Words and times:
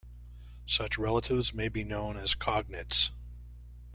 Such 0.65 0.97
relatives 0.97 1.53
may 1.53 1.69
be 1.69 1.83
known 1.83 2.17
as 2.17 2.33
cognates. 2.33 3.11